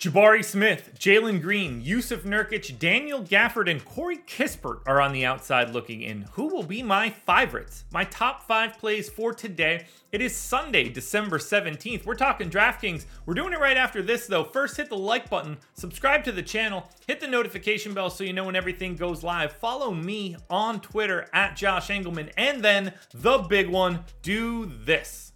[0.00, 5.74] Jabari Smith, Jalen Green, Jusuf Nurkic, Daniel Gafford, and Corey Kispert are on the outside
[5.74, 6.22] looking in.
[6.32, 7.84] Who will be my favorites?
[7.92, 9.84] My top five plays for today.
[10.10, 12.06] It is Sunday, December 17th.
[12.06, 13.04] We're talking DraftKings.
[13.26, 14.42] We're doing it right after this, though.
[14.42, 18.32] First, hit the like button, subscribe to the channel, hit the notification bell so you
[18.32, 19.52] know when everything goes live.
[19.52, 25.30] Follow me on Twitter at Josh Engleman, And then the big one do this.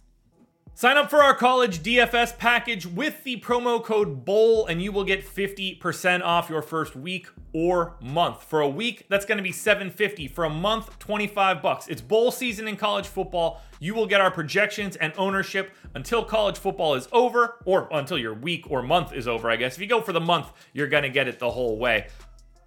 [0.77, 5.05] Sign up for our college DFS package with the promo code BOWL and you will
[5.05, 8.43] get 50% off your first week or month.
[8.43, 10.27] For a week, that's going to be 750.
[10.27, 11.87] For a month, 25 bucks.
[11.87, 13.61] It's bowl season in college football.
[13.79, 18.33] You will get our projections and ownership until college football is over or until your
[18.33, 19.75] week or month is over, I guess.
[19.75, 22.07] If you go for the month, you're going to get it the whole way.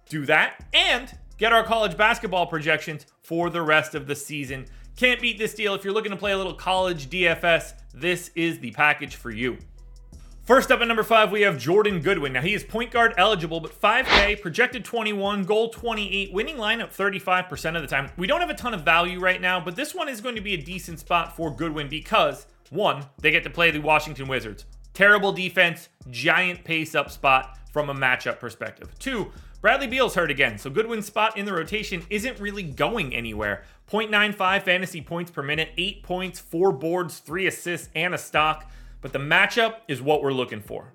[0.09, 4.65] Do that and get our college basketball projections for the rest of the season.
[4.95, 5.73] Can't beat this deal.
[5.75, 9.57] If you're looking to play a little college DFS, this is the package for you.
[10.49, 12.33] First up at number five, we have Jordan Goodwin.
[12.33, 17.75] Now, he is point guard eligible, but 5K, projected 21, goal 28, winning lineup 35%
[17.75, 18.09] of the time.
[18.17, 20.41] We don't have a ton of value right now, but this one is going to
[20.41, 24.65] be a decent spot for Goodwin because, one, they get to play the Washington Wizards.
[24.95, 28.89] Terrible defense, giant pace up spot from a matchup perspective.
[28.97, 29.31] Two,
[29.61, 33.63] Bradley Beal's hurt again, so Goodwin's spot in the rotation isn't really going anywhere.
[33.91, 38.71] 0.95 fantasy points per minute, 8 points, 4 boards, 3 assists, and a stock.
[39.01, 40.93] But the matchup is what we're looking for.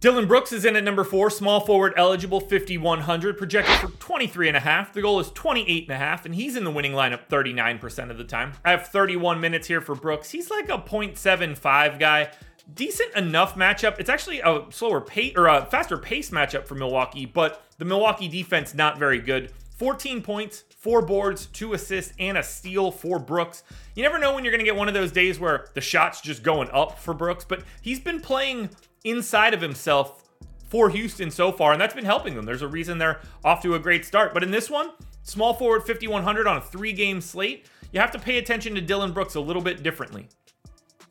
[0.00, 4.92] Dillon Brooks is in at number 4, small forward eligible, 5,100, projected for 23.5.
[4.92, 8.52] The goal is 28.5, and he's in the winning lineup 39% of the time.
[8.64, 10.30] I have 31 minutes here for Brooks.
[10.30, 12.30] He's like a 0.75 guy
[12.72, 13.98] decent enough matchup.
[13.98, 18.28] It's actually a slower pace or a faster pace matchup for Milwaukee, but the Milwaukee
[18.28, 19.52] defense not very good.
[19.78, 23.62] 14 points, four boards, two assists, and a steal for Brooks.
[23.94, 26.20] You never know when you're going to get one of those days where the shot's
[26.20, 28.70] just going up for Brooks, but he's been playing
[29.04, 30.24] inside of himself
[30.68, 32.44] for Houston so far, and that's been helping them.
[32.44, 34.32] There's a reason they're off to a great start.
[34.32, 34.90] But in this one,
[35.22, 39.12] small forward 5,100 on a three game slate, you have to pay attention to Dillon
[39.12, 40.28] Brooks a little bit differently.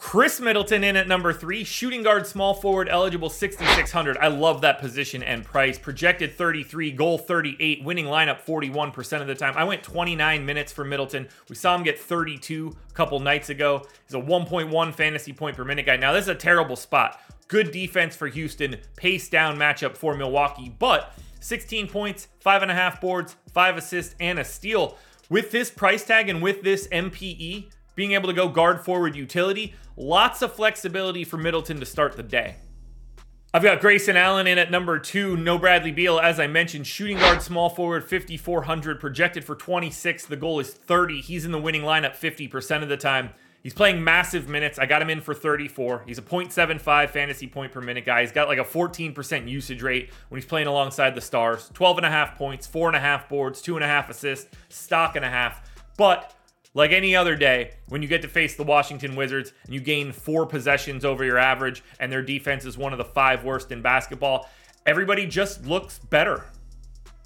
[0.06, 4.18] Khris Middleton in at number three, shooting guard, small forward, eligible 6,600.
[4.20, 5.80] I love that position and price.
[5.80, 9.56] Projected 33, goal 38, winning lineup 41% of the time.
[9.58, 11.28] I went 29 minutes for Middleton.
[11.50, 13.84] We saw him get 32 a couple nights ago.
[14.06, 15.96] He's a 1.1 fantasy point per minute guy.
[15.96, 17.20] Now, this is a terrible spot.
[17.48, 22.76] Good defense for Houston, pace down matchup for Milwaukee, but 16 points, five and a
[22.76, 25.00] half boards, five assists, and a steal.
[25.32, 29.73] With this price tag and with this MPE, being able to go guard forward utility,
[29.97, 32.56] lots of flexibility for Middleton to start the day.
[33.53, 35.38] I've got Grayson Allen in at number two.
[35.38, 36.85] No Bradley Beal, as I mentioned.
[36.85, 40.25] Shooting guard, small forward, 5,400, projected for 26.
[40.25, 41.22] The goal is 30.
[41.22, 43.29] He's in the winning lineup 50% of the time.
[43.63, 44.77] He's playing massive minutes.
[44.77, 46.03] I got him in for 34.
[46.06, 48.22] He's a 0.75 fantasy point per minute guy.
[48.22, 51.72] He's got like a 14% usage rate when he's playing alongside the stars.
[51.73, 54.56] 12 and a half points, four and a half boards, two and a half assists,
[54.67, 55.72] stock and a half.
[55.97, 56.35] But
[56.75, 60.12] like any other day, when you get to face the Washington Wizards and you gain
[60.12, 63.81] four possessions over your average, and their defense is one of the five worst in
[63.81, 64.47] basketball,
[64.86, 66.46] everybody just looks better.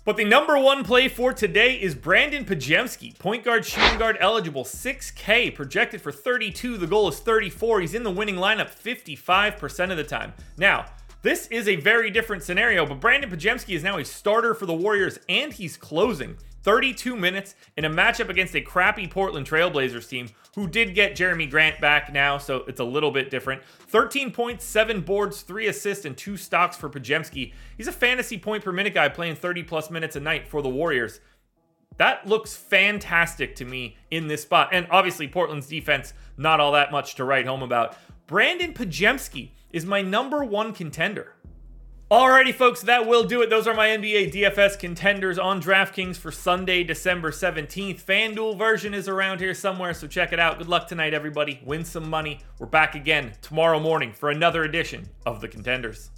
[0.05, 4.63] But the number one play for today is Brandin Podziemski, point guard, shooting guard eligible,
[4.63, 6.77] 6K, projected for 32.
[6.77, 7.81] The goal is 34.
[7.81, 10.33] He's in the winning lineup 55% of the time.
[10.57, 10.85] Now,
[11.21, 14.73] this is a very different scenario, but Brandin Podziemski is now a starter for the
[14.73, 16.37] Warriors and he's closing.
[16.63, 21.49] 32 minutes in a matchup against a crappy Portland Trailblazers team who did get Jerami
[21.49, 23.63] Grant back now, so it's a little bit different.
[23.63, 27.53] 13 points, 7 boards, 3 assists, and 2 stocks for Podziemski.
[27.77, 30.69] He's a fantasy point per minute guy playing 30 plus minutes a night for the
[30.69, 31.19] Warriors.
[31.97, 34.69] That looks fantastic to me in this spot.
[34.71, 37.97] And obviously, Portland's defense, not all that much to write home about.
[38.27, 41.33] Brandin Podziemski is my number one contender.
[42.11, 43.51] Alrighty, folks, that will do it.
[43.51, 48.03] Those are my NBA DFS contenders on DraftKings for Sunday, December 17th.
[48.03, 50.57] FanDuel version is around here somewhere, so check it out.
[50.57, 51.61] Good luck tonight, everybody.
[51.63, 52.39] Win some money.
[52.57, 56.09] We're back again tomorrow morning for another edition of the Contenders.